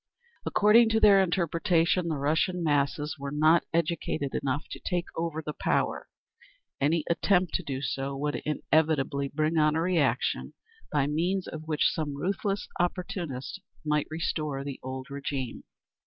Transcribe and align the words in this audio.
According 0.47 0.89
to 0.89 0.99
their 0.99 1.21
interpretation, 1.21 2.07
the 2.07 2.17
Russian 2.17 2.63
masses 2.63 3.17
were 3.19 3.29
not 3.29 3.65
educated 3.71 4.33
enough 4.33 4.63
to 4.71 4.79
take 4.79 5.05
over 5.15 5.43
the 5.45 5.53
power; 5.53 6.07
any 6.79 7.03
attempt 7.07 7.53
to 7.53 7.63
do 7.63 7.83
so 7.83 8.17
would 8.17 8.37
inevitably 8.43 9.27
bring 9.31 9.59
on 9.59 9.75
a 9.75 9.81
reaction, 9.81 10.55
by 10.91 11.05
means 11.05 11.47
of 11.47 11.67
which 11.67 11.91
some 11.93 12.15
ruthless 12.17 12.67
opportunist 12.79 13.61
might 13.85 14.07
restore 14.09 14.63
the 14.63 14.79
old 14.81 15.05
régime. 15.11 15.61